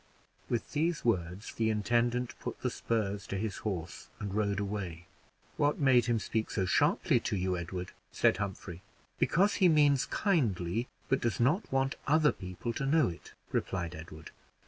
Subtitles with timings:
[0.49, 5.05] With these words the intendant put the spurs to his horse, and rode away.
[5.57, 8.81] "What made him speak so sharply to you, Edward?" said Humphrey.
[9.19, 14.31] "Because he means kindly, but does not want other people to know it," replied Edward.